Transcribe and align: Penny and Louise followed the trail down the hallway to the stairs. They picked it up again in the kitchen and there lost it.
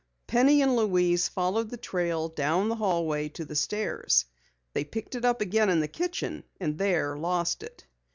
Penny 0.25 0.63
and 0.63 0.75
Louise 0.75 1.27
followed 1.27 1.69
the 1.69 1.77
trail 1.77 2.27
down 2.27 2.69
the 2.69 2.75
hallway 2.77 3.29
to 3.29 3.45
the 3.45 3.55
stairs. 3.55 4.25
They 4.73 4.83
picked 4.83 5.13
it 5.13 5.25
up 5.25 5.41
again 5.41 5.69
in 5.69 5.79
the 5.79 5.87
kitchen 5.87 6.43
and 6.59 6.79
there 6.79 7.15
lost 7.15 7.61
it. 7.61 7.85